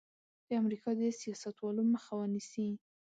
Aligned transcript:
د 0.47 0.49
امریکا 0.61 0.89
د 0.99 1.01
سیاستوالو 1.21 1.81
مخه 1.93 2.11
ونیسي. 2.17 2.69